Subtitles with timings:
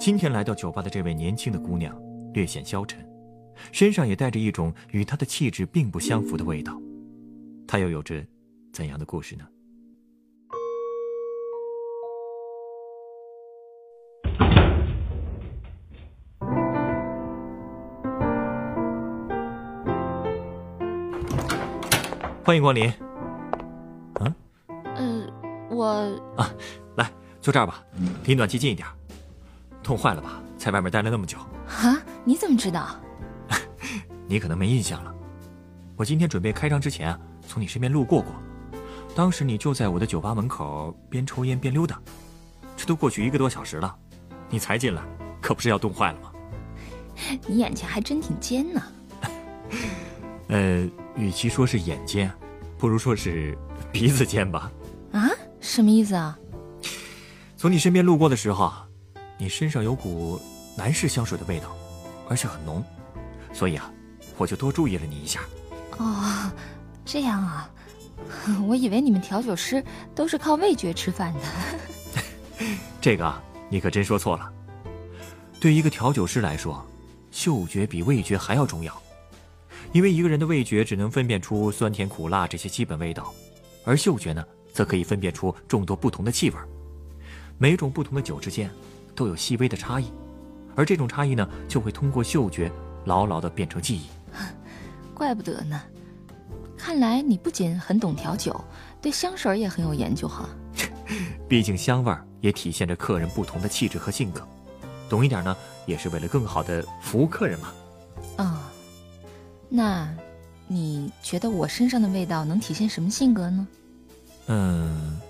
[0.00, 1.94] 今天来到酒吧的这位年轻的姑娘，
[2.32, 3.06] 略显消沉，
[3.70, 6.80] 身上也带着一种与她的气质并不相符的味道。
[7.68, 8.24] 她又有着
[8.72, 9.46] 怎样的故事呢？
[22.42, 22.90] 欢迎光临。
[24.18, 24.34] 嗯，
[24.96, 25.26] 呃，
[25.70, 25.84] 我
[26.38, 26.50] 啊，
[26.96, 27.12] 来
[27.42, 27.84] 坐这儿吧，
[28.24, 28.88] 离暖气近一点。
[29.90, 30.40] 冻坏了吧？
[30.56, 31.36] 在外面待了那么久。
[31.66, 32.94] 啊，你怎么知道？
[34.28, 35.12] 你可能没印象了。
[35.96, 38.32] 我今天准备开张之前啊，从你身边路过过，
[39.16, 42.00] 当时你就在我的酒吧门口边抽烟边溜达。
[42.76, 43.92] 这都过去一个多小时了，
[44.48, 45.02] 你才进来，
[45.40, 46.30] 可不是要冻坏了吗？
[47.48, 48.80] 你眼睛还真挺尖呢。
[50.46, 52.30] 呃，与其说是眼尖，
[52.78, 53.58] 不如说是
[53.90, 54.70] 鼻子尖吧。
[55.10, 55.28] 啊？
[55.60, 56.38] 什么意思啊？
[57.56, 58.72] 从你身边路过的时候，
[59.40, 60.38] 你身上有股
[60.76, 61.74] 男士香水的味道，
[62.28, 62.84] 而且很浓，
[63.54, 63.90] 所以啊，
[64.36, 65.40] 我就多注意了你一下。
[65.96, 66.52] 哦，
[67.06, 67.70] 这样啊，
[68.68, 69.82] 我以为你们调酒师
[70.14, 71.40] 都是靠味觉吃饭的。
[73.00, 74.52] 这个啊，你可真说错了。
[75.58, 76.86] 对一个调酒师来说，
[77.30, 78.94] 嗅觉比味觉还要重要。
[79.92, 83.32] 因为一个人的味觉只能分辨出酸甜苦辣这些基本味道，
[83.86, 84.44] 而嗅觉呢，
[84.74, 86.56] 则可以分辨出众多不同的气味。
[87.56, 88.70] 每种不同的酒之间，
[89.14, 90.12] 都有细微的差异，
[90.74, 92.70] 而这种差异呢，就会通过嗅觉
[93.04, 94.06] 牢牢的变成记忆。
[95.14, 95.80] 怪不得呢，
[96.76, 98.58] 看来你不仅很懂调酒，
[99.02, 100.48] 对香水也很有研究哈。
[101.48, 104.46] 毕竟香味儿也体现着客人不同的气质和性格，
[105.08, 105.56] 懂一点呢，
[105.86, 107.72] 也是为了更好的服务客人嘛。
[108.36, 108.72] 啊。
[109.68, 110.12] 那，
[110.66, 113.68] 你觉得我身上的味道能体现什么性格呢？
[114.46, 115.20] 嗯，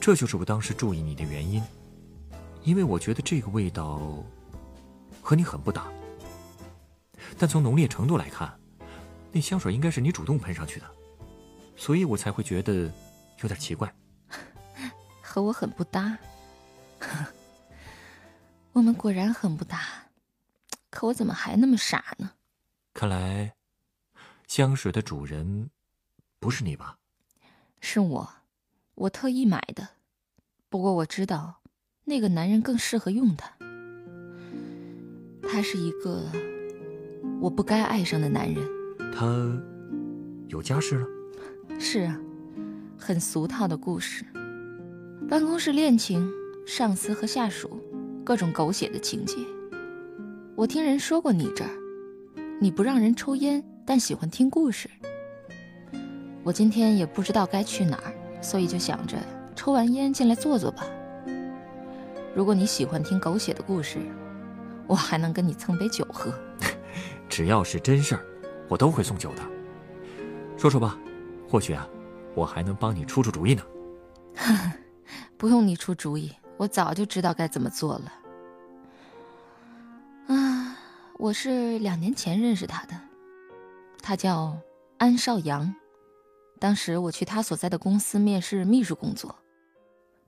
[0.00, 1.62] 这就是我当时注意你的原因，
[2.64, 4.24] 因为我觉得这个味道
[5.22, 5.86] 和你很不搭。
[7.38, 8.58] 但从浓烈程度来看，
[9.32, 10.90] 那香水应该是你主动喷上去的，
[11.76, 12.90] 所以我才会觉得
[13.42, 13.92] 有点奇怪。
[15.22, 16.16] 和我很不搭，
[18.72, 19.80] 我们果然很不搭。
[20.90, 22.32] 可我怎么还那么傻呢？
[22.92, 23.56] 看来，
[24.46, 25.70] 香水的主人
[26.38, 26.98] 不是你吧？
[27.80, 28.32] 是我，
[28.94, 29.88] 我特意买的。
[30.68, 31.62] 不过我知道，
[32.06, 33.50] 那个男人更适合用他。
[35.42, 36.22] 他是一个
[37.40, 38.62] 我不该爱上的男人。
[39.12, 39.26] 他
[40.48, 41.06] 有家室了？
[41.78, 42.20] 是啊，
[42.98, 44.24] 很俗套的故事。
[45.28, 46.30] 办公室恋情，
[46.66, 47.80] 上司和下属，
[48.22, 49.36] 各种狗血的情节。
[50.54, 51.70] 我听人说过你这儿。
[52.60, 54.88] 你不让人抽烟，但喜欢听故事。
[56.42, 59.16] 我今天也不知道该去哪儿，所以就想着
[59.56, 60.86] 抽完烟进来坐坐吧。
[62.34, 63.98] 如果你喜欢听狗血的故事，
[64.88, 66.32] 我还能跟你蹭杯酒喝。
[67.28, 68.24] 只要是真事儿，
[68.68, 69.42] 我都会送酒的。
[70.56, 70.98] 说说吧，
[71.48, 71.88] 或许啊，
[72.34, 73.62] 我还能帮你出出主意呢。
[75.38, 78.12] 不用你出主意，我早就知道该怎么做了。
[80.26, 80.76] 啊
[81.18, 83.00] 我是两年前认识他的，
[84.02, 84.58] 他叫
[84.98, 85.72] 安少阳。
[86.58, 89.36] 当时我去他所在的公司面试秘书工作，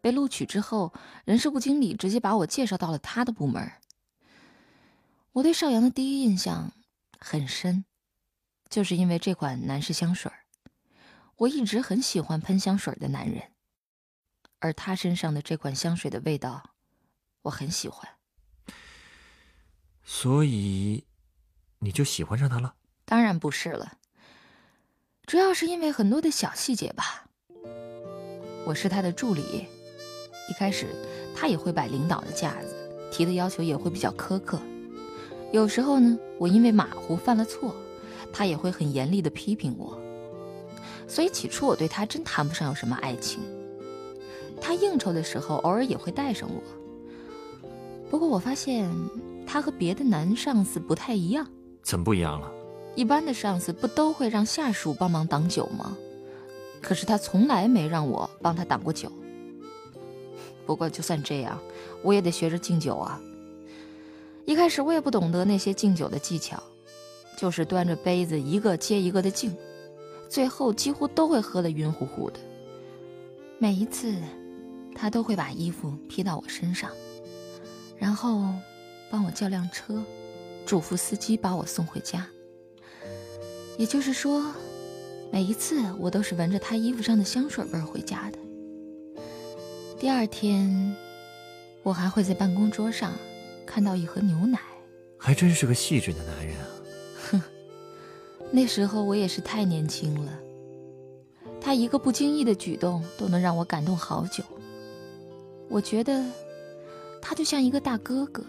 [0.07, 0.93] 被录取之后，
[1.25, 3.73] 人事部经理直接把我介绍到了他的部门。
[5.33, 6.71] 我对邵阳的第一印象
[7.19, 7.85] 很深，
[8.71, 10.31] 就是因为这款男士香水。
[11.39, 13.51] 我一直很喜欢喷香水的男人，
[14.61, 16.71] 而他身上的这款香水的味道，
[17.43, 18.09] 我很喜欢。
[20.05, 21.05] 所以，
[21.81, 22.77] 你就喜欢上他了？
[23.05, 23.99] 当然不是了，
[25.27, 27.27] 主要是因为很多的小细节吧。
[28.67, 29.67] 我是他的助理，
[30.49, 30.87] 一开始
[31.35, 32.75] 他也会摆领导的架子，
[33.11, 34.59] 提的要求也会比较苛刻。
[35.53, 37.75] 有时候呢，我因为马虎犯了错，
[38.33, 39.99] 他也会很严厉的批评我。
[41.09, 43.41] 所以起初我对他真谈不上有什么爱情。
[44.61, 46.63] 他应酬的时候，偶尔也会带上我。
[48.11, 48.91] 不过我发现。
[49.49, 51.47] 他和别的男上司不太一样，
[51.81, 52.51] 怎么不一样了？
[52.97, 55.97] 一般的上司不都会让下属帮忙挡酒吗？
[56.83, 59.09] 可是他从来没让我帮他挡过酒。
[60.67, 61.59] 不过就算这样，
[62.03, 63.21] 我也得学着敬酒啊。
[64.45, 66.63] 一开始我也不懂得那些敬酒的技巧，
[67.39, 69.57] 就是端着杯子一个接一个的敬，
[70.29, 72.39] 最后几乎都会喝得晕乎乎的。
[73.59, 74.15] 每一次，
[74.95, 76.91] 他都会把衣服披到我身上，
[77.97, 78.53] 然后
[79.11, 80.03] 帮我叫辆车，
[80.65, 82.27] 嘱咐司机把我送回家。
[83.79, 84.53] 也就是说，
[85.33, 88.39] 每一次我都是闻着他衣服上的香水味回家的。
[89.99, 90.95] 第二天，
[91.83, 93.13] 我还会在办公桌上。
[93.65, 94.61] 看到一盒牛奶，
[95.19, 96.67] 还真是个细致的男人啊！
[97.31, 97.43] 哼，
[98.53, 100.33] 那时候我也是太年轻了，
[101.61, 104.45] 他一个不经意的举动都能让我感动好久。
[105.69, 106.25] 我觉得
[107.21, 108.45] 他就像一个大哥哥。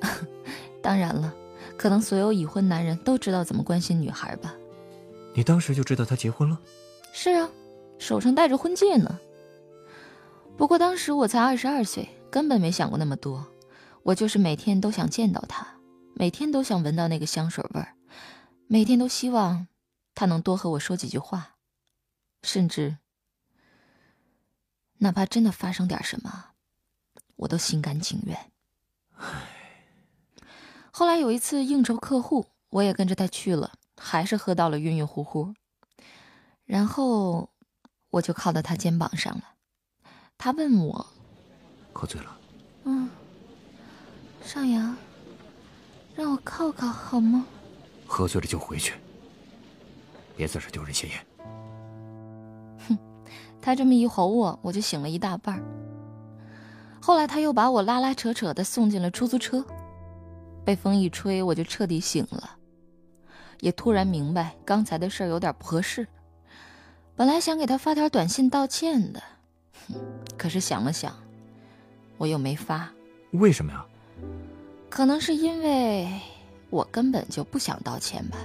[0.82, 1.32] 当然了，
[1.76, 4.54] 可能所有已婚男人都知道怎么关心女孩吧？
[5.32, 6.58] 你当时就知道他结婚了？
[7.12, 7.48] 是啊，
[7.98, 9.18] 手上戴着婚戒呢。
[10.58, 13.46] 不过当时我才二十二岁，根本没想过那么多。
[14.02, 15.64] 我就是每天都想见到他，
[16.14, 17.94] 每天都想闻到那个香水味儿，
[18.66, 19.68] 每天都希望
[20.16, 21.54] 他能多和我说几句话，
[22.42, 22.98] 甚至
[24.98, 26.46] 哪怕真的发生点什么，
[27.36, 28.36] 我都心甘情愿。
[30.90, 35.54] 后来有一次应酬客户，我也跟着他去了，还是喝到了晕晕乎乎，
[36.64, 37.48] 然后
[38.10, 39.44] 我就靠到他肩膀上了。
[40.38, 41.04] 他问我
[41.92, 42.38] ：“喝醉了？”
[42.84, 43.10] 嗯。
[44.42, 44.96] 上扬，
[46.14, 47.44] 让我靠靠好吗？
[48.06, 48.94] 喝醉了就回去，
[50.36, 51.26] 别在这丢人现眼。
[52.88, 52.96] 哼，
[53.60, 55.62] 他这么一吼我，我就醒了一大半。
[57.02, 59.62] 后来他又把我拉拉扯扯的送进了出租车，
[60.64, 62.56] 被风一吹，我就彻底醒了，
[63.60, 66.06] 也突然明白刚才的事儿有点不合适。
[67.16, 69.22] 本来想给他发条短信道歉的，
[70.38, 71.14] 可是想了想，
[72.16, 72.88] 我又没发。
[73.32, 73.84] 为什么呀？
[74.88, 76.08] 可能是因为
[76.70, 78.38] 我根本就不想道歉吧。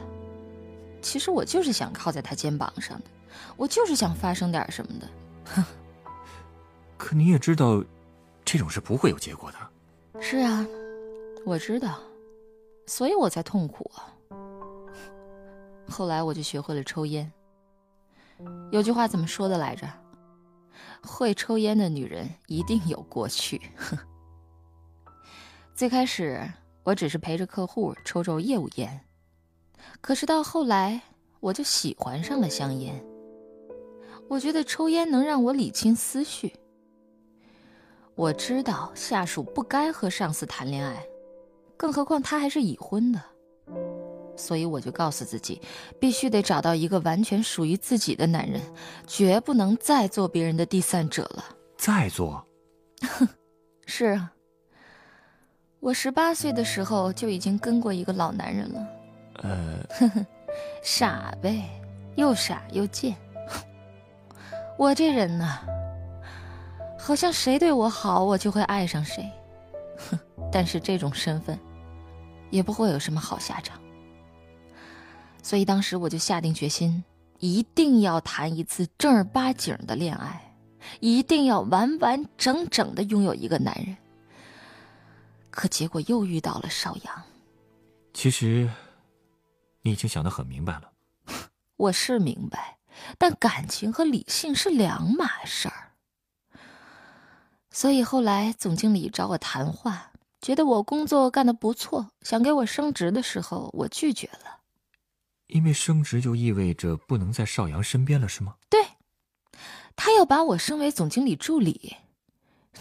[1.02, 3.06] 其实我就是想靠在他肩膀上的，
[3.56, 5.08] 我就是想发生点什么的。
[5.46, 5.64] 哼
[6.98, 7.84] 可你也知道，
[8.44, 10.22] 这种事不会有结果的。
[10.22, 10.66] 是啊，
[11.46, 12.00] 我知道，
[12.88, 14.12] 所以我才痛苦啊。
[15.88, 17.32] 后来我就学会了抽烟。
[18.72, 19.88] 有句话怎么说的来着？
[21.06, 23.62] 会抽烟的女人一定有过去。
[25.76, 26.40] 最开始
[26.84, 29.02] 我只是陪着客户抽抽业务烟，
[30.02, 31.02] 可是到后来
[31.40, 33.04] 我就喜欢上了香烟。
[34.30, 36.54] 我觉得抽烟能让我理清思绪。
[38.16, 41.06] 我知道下属不该和上司谈恋爱，
[41.76, 43.22] 更何况他还是已婚的，
[44.36, 45.62] 所以我就告诉自己，
[46.00, 48.62] 必须得找到一个完全属于自己的男人，
[49.08, 51.44] 绝不能再做别人的第三者了。
[51.78, 52.46] 再做？
[53.02, 53.28] 哼，
[53.86, 54.32] 是啊。
[55.80, 58.88] 我十八岁的时候就已经跟过一个老男人了，
[59.44, 59.80] 呃，
[60.82, 61.70] 傻呗，
[62.16, 63.14] 又傻又贱。
[64.80, 65.60] 我这人呢，
[66.98, 69.30] 好像谁对我好，我就会爱上谁。
[70.10, 70.18] 哼，
[70.50, 71.60] 但是这种身份，
[72.50, 73.78] 也不会有什么好下场。
[75.44, 77.04] 所以当时我就下定决心，
[77.40, 80.56] 一定要谈一次正儿八经的恋爱，
[81.02, 83.96] 一定要完完整整的拥有一个男人。
[85.52, 87.24] 可结果又遇到了邵阳。
[88.14, 88.70] 其实，
[89.82, 90.90] 你已经想得很明白了。
[91.76, 92.78] 我是明白，
[93.18, 95.92] 但感情和理性是两码事儿。
[97.70, 104.63] 所以后来总经理找我谈话，觉得我工作干得不错，想给我升职的时候，我拒绝了。
[105.54, 108.56] 因为升职就意味着不能在邵阳身边了，是吗？
[108.70, 108.84] 对，
[109.96, 111.98] 他要把我升为总经理助理，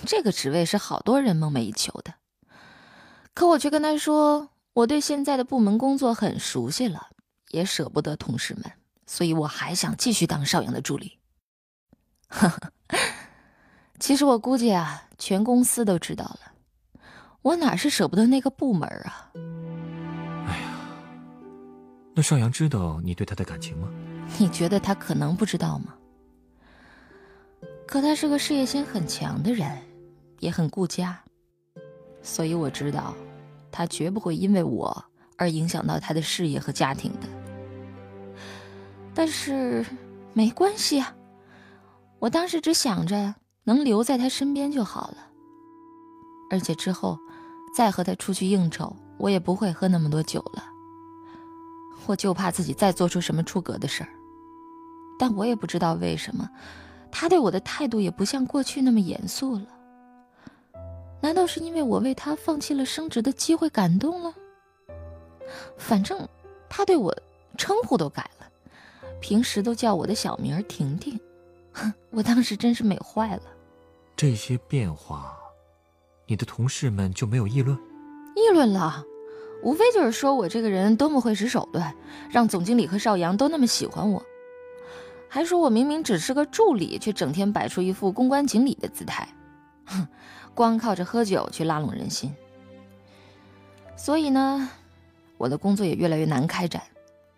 [0.06, 2.14] 这个职位是好多人梦寐以求的。
[3.34, 7.10] 可我却跟他说，我对现在的部门工作很熟悉了，
[7.50, 8.64] 也舍不得同事们，
[9.06, 11.18] 所以我还想继续当邵阳的助理。
[14.00, 17.02] 其实我估计啊，全公司都知道了，
[17.42, 19.30] 我哪是舍不得那个部门啊？
[22.22, 23.88] 邵阳知道你对他的感情吗？
[24.38, 25.94] 你觉得他可能不知道吗？
[27.86, 29.70] 可他是个事业心很强的人，
[30.38, 31.20] 也很顾家。
[32.22, 33.14] 所以我知道，
[33.70, 35.04] 他绝不会因为我
[35.36, 37.28] 而影响到他的事业和家庭的。
[39.12, 39.84] 但是
[40.32, 41.14] 没关系啊，
[42.18, 45.16] 我当时只想着能留在他身边就好了。
[46.50, 47.18] 而且之后
[47.76, 50.64] 再和他出去应酬，我也不会喝那么多酒了。
[52.06, 54.08] 我就怕自己再做出什么出格的事儿。
[55.18, 56.48] 但我也不知道为什么，
[57.10, 59.66] 他对我的态度也不像过去那么严肃了。
[61.20, 64.34] 难道是因为我为他放弃了升职的机会感动了？
[65.76, 66.26] 反正
[66.68, 67.16] 他对我
[67.56, 68.46] 称呼都改了，
[69.20, 71.20] 平时都叫我的小名婷婷。
[71.72, 73.42] 哼，我当时真是美坏了。
[74.16, 75.36] 这些变化，
[76.26, 77.76] 你的同事们就没有议论？
[78.34, 79.04] 议论了，
[79.62, 81.94] 无非就是说我这个人多么会使手段，
[82.30, 84.22] 让总经理和邵阳都那么喜欢我。
[85.28, 89.26] 还说我明明只是个助理，却整天摆出一副公关经理的姿态，
[89.86, 90.06] 哼，
[90.54, 92.34] 光靠着喝酒去拉拢人心。
[93.96, 94.68] 所以呢，
[95.38, 96.82] 我的工作也越来越难开展，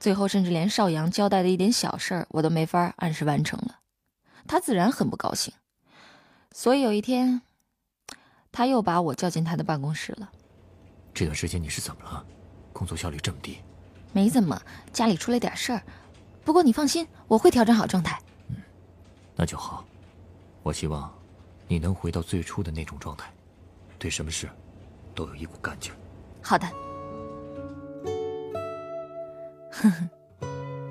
[0.00, 3.78] 最后甚至连邵阳交代的一点小事儿，我都没法按时完成了。
[4.46, 5.52] 他自然很不高兴，
[6.52, 7.42] 所以有一天，
[8.50, 10.30] 他又把我叫进他的办公室了。
[11.14, 12.26] 这段时间你是怎么了？
[12.72, 13.58] 工作效率这么低？
[14.12, 14.60] 没怎么，
[14.92, 15.80] 家里出了点事儿。
[16.44, 18.20] 不过你放心，我会调整好状态。
[18.48, 18.56] 嗯，
[19.36, 19.84] 那就好。
[20.62, 21.12] 我希望
[21.68, 23.32] 你能回到最初的那种状态，
[23.98, 24.48] 对什么事
[25.14, 25.92] 都有一股干劲。
[26.42, 26.66] 好的。
[29.70, 30.08] 呵呵，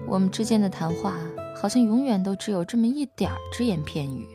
[0.08, 1.18] 我们之间的谈话
[1.56, 4.28] 好像永远都只有这么一点儿只言片语。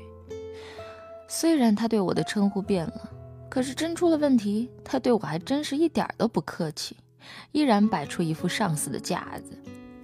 [1.28, 3.11] 虽然他对我的称呼变了，
[3.59, 6.97] 可是真出了问题，他对我还真是一点都不客气，
[7.50, 9.59] 依然摆出一副上司的架子。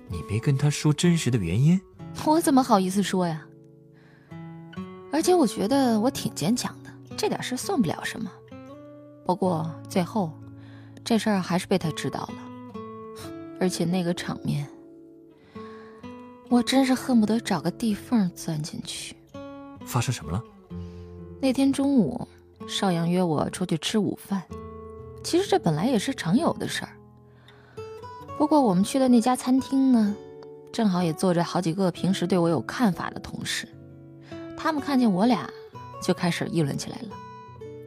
[0.08, 1.80] 你没跟他说真实的原因，
[2.26, 3.46] 我怎么好意思说呀？
[5.12, 8.28] 而且我觉得我挺坚强的，这点事算不了什么。
[9.24, 10.32] 不过最后，
[11.04, 12.82] 这事儿还是被他知道了，
[13.60, 14.66] 而且那个场面，
[16.48, 19.14] 我真是恨不得找个地缝钻进去。
[19.86, 20.42] 发生什么了？
[21.40, 22.26] 那天中午，
[22.66, 24.42] 邵阳约我出去吃午饭，
[25.22, 26.90] 其实这本来也是常有的事儿。
[28.36, 30.14] 不过我们去的那家餐厅呢，
[30.72, 33.68] 正好也坐着好几个平时对我有看法的同事，
[34.56, 35.48] 他们看见我俩
[36.02, 37.08] 就开始议论起来了，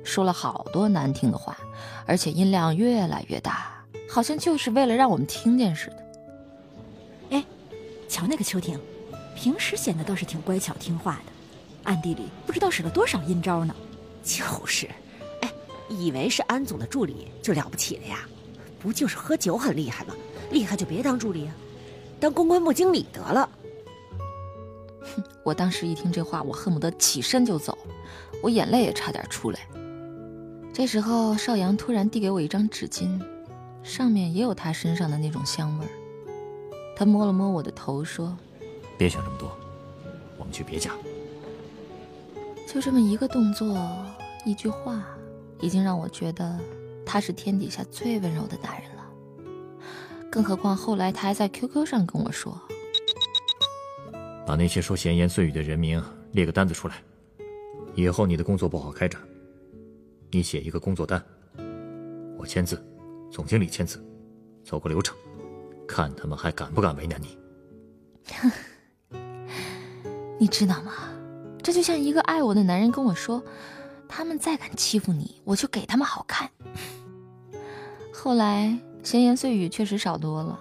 [0.04, 1.58] 说了好多难听的话，
[2.06, 6.06] 而且音量越来越大，好像就是为了让我们听见似的。
[7.32, 7.46] 哎，
[8.08, 8.80] 瞧那个秋婷，
[9.36, 11.32] 平时显得倒是挺乖巧听话的，
[11.84, 13.76] 暗地里不知道使了多少阴招呢。
[14.24, 14.88] 就是，
[15.42, 15.52] 哎，
[15.90, 18.28] 以为是安总的助理就了不起了呀？
[18.80, 20.16] 不就是喝酒很厉害吗？
[20.52, 21.56] 厉害就别当助理啊，
[22.20, 23.50] 当公关部经理得了。
[25.02, 25.24] 哼！
[25.44, 27.78] 我当时一听这话，我恨不得起身就走，
[28.42, 29.60] 我眼泪也差点出来。
[30.74, 33.20] 这时候，邵阳突然递给我一张纸巾，
[33.84, 35.90] 上面也有他身上的那种香味儿。
[36.96, 38.38] 他摸了摸我的头，说
[38.98, 39.52] ：“别想这么多，
[40.38, 40.92] 我们去别家。”
[42.68, 43.76] 就这么一个动作，
[44.46, 45.04] 一句话，
[45.62, 46.60] 已经让我觉得
[47.06, 49.08] 他是天底下最温柔的男人了。
[50.30, 52.60] 更何况后来他还在 QQ 上跟我说
[54.46, 57.02] ：“把那些说闲言碎语的人名列个单子出来，
[57.96, 59.20] 以后你的工作不好开展。
[60.30, 61.24] 你写一个工作单，
[62.38, 62.78] 我签字，
[63.32, 63.98] 总经理签字，
[64.64, 65.16] 走个流程，
[65.88, 67.40] 看他们还敢不敢为难你。
[70.38, 70.92] ”你知道吗？
[71.68, 73.44] 这就像一个爱我的男人跟我说
[74.08, 76.50] ：“他们再敢欺负你，我就给他们好看。”
[78.16, 78.80] 后来。
[79.04, 80.60] 闲言碎语确实少多了，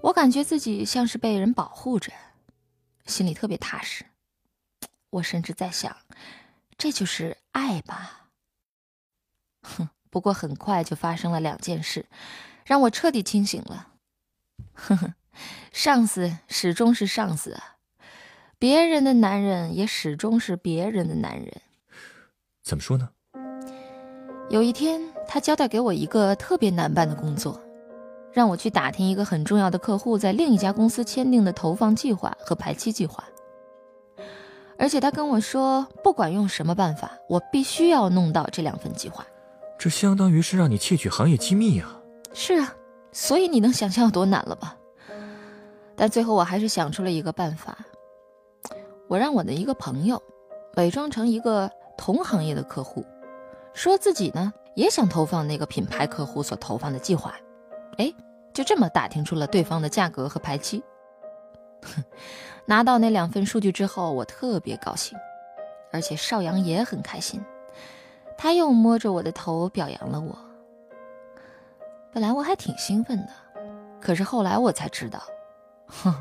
[0.00, 2.12] 我感觉自己像是被人保护着，
[3.06, 4.04] 心里特别踏实。
[5.10, 5.96] 我甚至在想，
[6.78, 8.28] 这就是爱吧。
[9.62, 12.06] 哼，不过很快就发生了两件事，
[12.64, 13.88] 让我彻底清醒了。
[14.74, 15.14] 哼哼，
[15.72, 17.60] 上司始终是上司，
[18.58, 21.52] 别人的男人也始终是别人的男人。
[22.64, 23.10] 怎么说呢？
[24.48, 24.98] 有一天，
[25.28, 27.60] 他交代给我一个特别难办的工作，
[28.32, 33.22] 让我去打听一个很重要的客户在另一家公司签订的投放计划和排期计划。
[34.78, 39.26] 而且他跟我说，不管用什么办法，我必须要弄到这两份计划。
[39.78, 42.00] 这相当于是让你窃取行业机密啊！
[42.32, 42.74] 是啊，
[43.12, 44.74] 所以你能想象有多难了吧？
[45.94, 47.76] 但最后我还是想出了一个办法，
[49.08, 50.22] 我让我的一个朋友
[50.76, 53.04] 伪装成一个同行业的客户。
[53.72, 57.34] 说自己呢也想投放那个品牌客户所投放的计划，
[57.98, 58.12] 哎，
[58.52, 60.82] 就这么打听出了对方的价格和排期。
[61.82, 62.02] 哼，
[62.64, 65.16] 拿到那两份数据之后，我特别高兴，
[65.92, 67.40] 而且邵阳也很开心，
[68.36, 70.36] 他又摸着我的头表扬了我。
[72.12, 73.28] 本来我还挺兴奋的，
[74.00, 75.22] 可是后来我才知道，
[75.86, 76.14] 哼，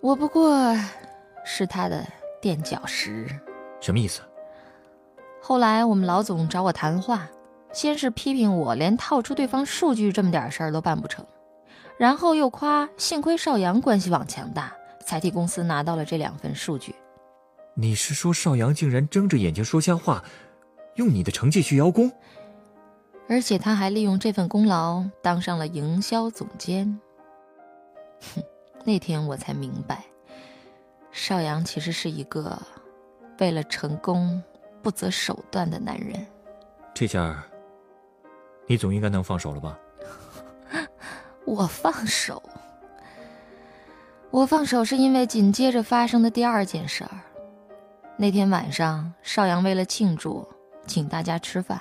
[0.00, 0.74] 我不过
[1.58, 2.06] 是他的
[2.40, 3.26] 垫脚石。
[3.80, 4.20] 什么意思？
[5.42, 7.28] 后来我们老总找我谈话，
[7.72, 11.26] 先是批评我连套出对方数据这么点事儿都办不成，
[11.96, 14.72] 然后又夸幸亏邵阳关系网强大，
[15.04, 16.94] 才替公司拿到了这两份数据。
[17.74, 20.22] 你是说邵阳竟然睁着眼睛说瞎话，
[20.94, 22.12] 用你的成绩去邀功，
[23.28, 27.00] 而且他还利用这份功劳当上了营销总监。
[28.34, 28.42] 哼，
[28.84, 30.04] 那天我才明白，
[31.18, 32.56] 邵阳其实是一个
[33.40, 34.40] 为了成功
[34.80, 36.24] 不择手段的男人。
[36.94, 37.44] 这下，
[38.68, 39.76] 你总应该能放手了吧？
[41.44, 42.40] 我放手，
[44.30, 47.10] 我放手是因为紧接着发生的第二件事儿。
[48.16, 50.48] 那天晚上，邵阳为了庆祝，
[50.86, 51.80] 请大家吃饭，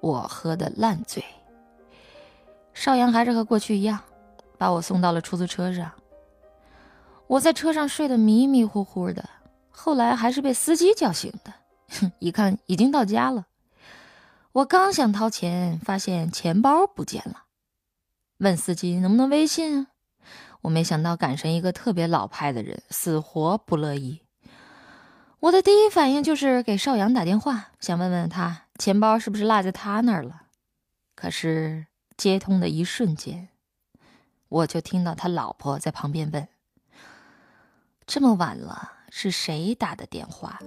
[0.00, 1.24] 我喝的烂醉。
[2.74, 3.98] 邵阳还是和过去一样，
[4.58, 5.90] 把我送到了出租车上。
[7.30, 9.30] 我在车上睡得迷迷糊糊的，
[9.70, 11.54] 后来还是被司机叫醒的。
[11.88, 13.46] 哼一看已经到家了，
[14.50, 17.44] 我刚想掏钱，发现钱包不见了。
[18.38, 19.86] 问司机能不能微信啊？
[20.62, 24.22] 我没想到赶上一个特别老派的人，死活不乐意。
[25.38, 30.46] 我的第一反应就是给邵阳打电话，想问问他钱包是不是落在他那儿了。
[31.14, 33.50] 可是接通的一瞬间，
[34.48, 36.48] 我就听到他老婆在旁边问
[38.12, 40.58] ：“这么晚了，是谁打的电话？”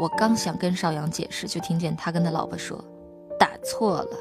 [0.00, 2.82] 我刚想跟邵阳解释，就听见他跟他老婆说
[3.38, 4.16] ：“打错了。”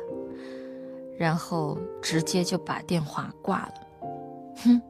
[1.17, 3.73] 然后直接就把电话挂了，
[4.65, 4.81] 哼，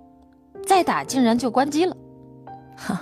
[0.66, 1.96] 再打竟然就关机了，
[2.76, 3.00] 哈。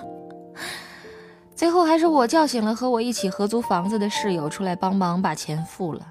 [1.55, 6.05] 最后还是我叫醒了和我一起合租房子的室友出来帮忙把钱付了，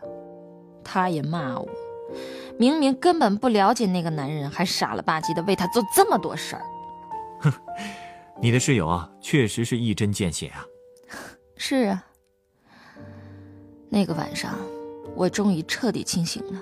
[0.82, 1.68] 他也骂我，
[2.58, 6.62] 明明根本不了解那个男人，还傻了吧唧的为他做这么多事儿。
[7.44, 7.52] 哼，
[8.40, 10.64] 你的室友啊，确实是一针见血啊。
[11.56, 12.04] 是啊，
[13.88, 14.58] 那个晚上，
[15.14, 16.60] 我终于彻底清醒了。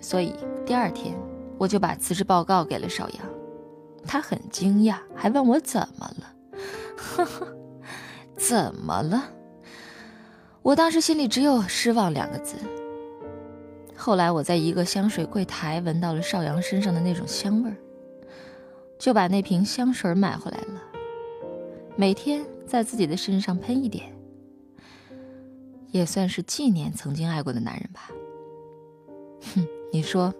[0.00, 1.14] 所以第二天，
[1.58, 3.26] 我就把辞职报告给了邵阳，
[4.06, 6.34] 他很惊讶，还问我怎么了。
[6.96, 7.46] 呵呵，
[8.36, 9.22] 怎么了？
[10.62, 12.56] 我当时心里只有失望两个字。
[13.96, 17.76] 后来我在一个香水柜台闻到了邵阳身上的那种香味儿，
[19.00, 20.82] 就把那瓶香水买回来了，
[21.96, 24.12] 每天在自己的身上喷一点，
[25.90, 28.10] 也算是纪念曾经爱过的男人吧。
[29.54, 29.66] 哼。
[29.90, 30.32] 你说，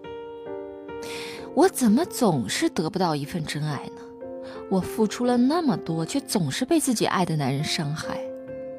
[1.53, 4.01] 我怎么总是得不到一份真爱呢？
[4.69, 8.17] 我付出了那么多，却总是被自己爱的男人伤害。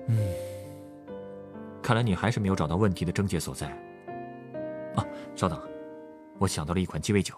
[0.06, 0.16] 嗯，
[1.82, 3.66] 看来你还是没有找到问题的症结所在。
[4.94, 5.60] 啊，稍等，
[6.38, 7.34] 我想到了一款鸡尾酒，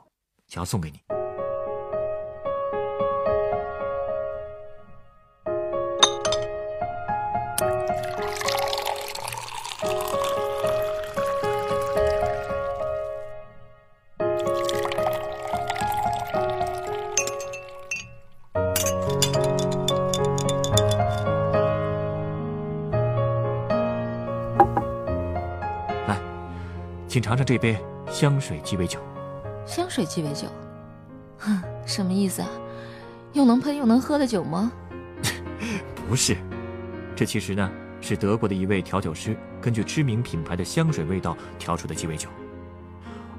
[0.47, 1.01] 想要送给你。
[27.15, 27.79] 请尝尝这杯
[28.11, 28.99] 香水鸡尾酒。
[29.65, 30.49] 香水鸡尾酒，
[31.39, 32.49] 哼，什么意思啊？
[33.33, 34.73] 又能喷又能喝的酒吗？
[36.11, 36.37] 不是，
[37.15, 42.29] 这其实呢是德国的一位调酒师根据知名品牌的香水味道调出的鸡尾酒。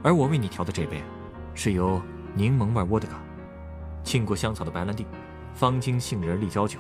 [0.02, 1.04] 而我为你调的这杯，
[1.54, 2.02] 是由
[2.34, 3.22] 柠檬味沃德嘎、
[4.06, 5.06] 浸过香草的白兰地、
[5.54, 6.80] 方精杏仁立交酒、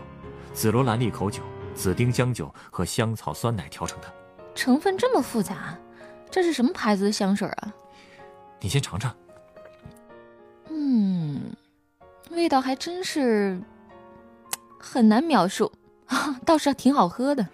[0.53, 1.41] 紫罗兰利口酒、
[1.73, 4.07] 紫丁香酒和香草酸奶调成的。
[4.55, 5.77] 成分这么复杂。
[6.35, 7.73] 这是什么牌子的香水啊？
[8.59, 9.15] 你先尝尝。
[10.67, 11.55] 嗯，
[12.29, 13.57] 味道还真是
[14.77, 15.71] 很难描述
[16.07, 17.47] 啊，倒是挺好喝的。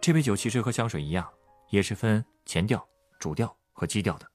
[0.00, 1.30] 这杯酒其实和香水一样，
[1.68, 2.82] 也是分前调、
[3.18, 4.26] 主调和基调的。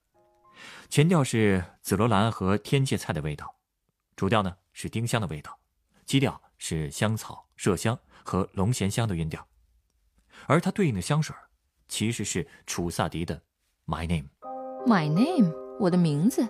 [0.88, 3.56] 前调是紫罗兰和天芥菜的味道，
[4.16, 5.58] 主调呢是丁香的味道，
[6.06, 9.44] 基调是香草、麝香和龙涎香的韵调，
[10.46, 11.36] 而它对应的香水。
[11.90, 13.34] 其实是楚萨迪的
[13.90, 14.26] 《My Name》
[14.86, 16.46] ，My Name，我的名字，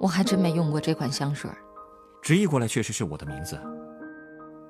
[0.00, 1.50] 我还真没用过这款香水。
[2.22, 3.60] 直译过来确实是我的名字。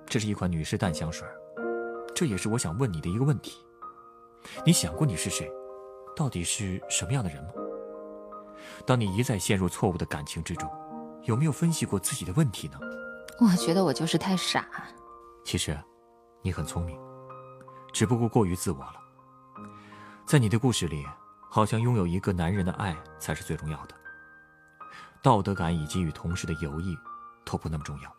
[0.04, 1.24] 这是一款女士淡香水，
[2.12, 3.64] 这也是我想问你的一个问题。
[4.66, 5.48] 你想过你是谁，
[6.16, 7.50] 到底是什么样的人吗？
[8.84, 10.68] 当你一再陷入错误的感情之中，
[11.22, 12.80] 有没有分析过自己的问题呢？
[13.38, 14.66] 我觉得我就是太傻。
[15.44, 15.78] 其实，
[16.42, 16.98] 你很聪明，
[17.92, 18.94] 只不过过于自我了。
[20.26, 21.06] 在你的故事里，
[21.54, 23.94] 好像拥有一个男人的爱才是最重要的。
[25.22, 26.96] 道德感以及与同事的友谊，
[27.44, 28.16] 都不那么重要。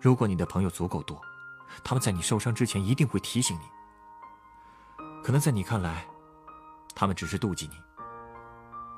[0.00, 1.20] 如果你的朋友足够多，
[1.84, 5.04] 他们在你受伤之前一定会提醒你。
[5.22, 6.04] 可能在你看来，
[6.96, 7.76] 他们只是妒忌你。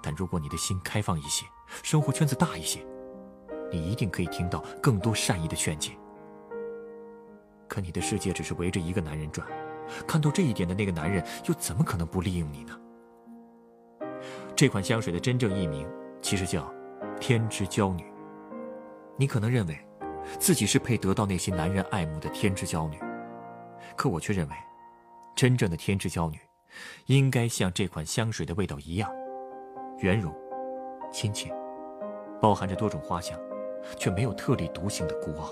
[0.02, 1.44] 但如果你的心开放一些，
[1.82, 2.82] 生活圈子大一些，
[3.70, 5.94] 你一定可以听到更多善意的劝解。
[7.68, 9.46] 可你的世界只是围着一个男人转，
[10.08, 12.74] 看到这一点的那个男人又怎么可能不利用你呢？
[14.56, 15.86] 这款香水的真正译名
[16.22, 16.72] 其实叫
[17.20, 18.10] “天之娇女”。
[19.18, 19.78] 你可能认为
[20.38, 22.98] 自己是配得到那些男人爱慕的天之娇女，
[23.94, 24.54] 可我却认为，
[25.34, 26.38] 真正的天之娇女，
[27.04, 29.12] 应该像这款香水的味道一样，
[29.98, 30.34] 圆融、
[31.12, 31.52] 亲切，
[32.40, 33.38] 包含着多种花香，
[33.98, 35.50] 却没有特立独行的孤傲。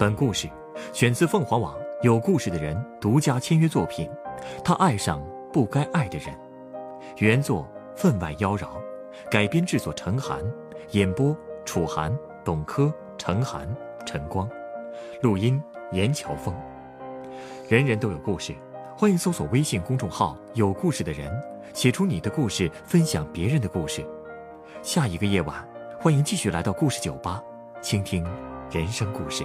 [0.00, 0.48] 本故事
[0.94, 4.10] 选自凤凰网有故事的人独家签约作品，
[4.64, 6.28] 他爱上不该爱的人。
[7.18, 8.66] 原作分外妖娆，
[9.30, 10.42] 改编制作陈寒，
[10.92, 11.36] 演播
[11.66, 13.68] 楚寒、董珂、陈寒、
[14.06, 14.48] 陈光，
[15.20, 16.54] 录音严乔峰。
[17.68, 18.54] 人人都有故事，
[18.96, 21.30] 欢迎搜索微信公众号“有故事的人”，
[21.76, 24.02] 写出你的故事，分享别人的故事。
[24.80, 25.62] 下一个夜晚，
[26.00, 27.44] 欢迎继续来到故事酒吧，
[27.82, 28.24] 倾听
[28.70, 29.44] 人生故事。